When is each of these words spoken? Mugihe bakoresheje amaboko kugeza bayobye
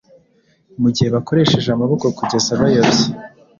Mugihe 0.81 1.09
bakoresheje 1.15 1.69
amaboko 1.71 2.05
kugeza 2.17 2.51
bayobye 2.61 3.05